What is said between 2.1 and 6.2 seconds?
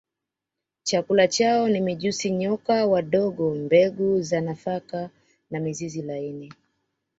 nyoka wadogo mbegu za nafaka na mizizi